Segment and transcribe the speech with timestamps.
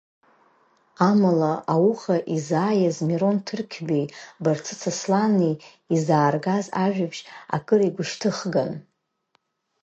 [1.09, 4.05] Амала ауха изааиз Мирон Ҭырқьбеи
[4.43, 5.53] Барцыц Аслани
[5.95, 7.21] изааргаз ажәабжь
[7.55, 8.73] акыр игәышьҭыхган.